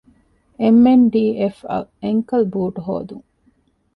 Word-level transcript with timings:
އެމް.އެން.ޑީ.އެފްއަށް 0.61 1.89
އެންކަލް 2.01 2.47
ބޫޓު 2.53 2.79
ހޯދުން 2.85 3.25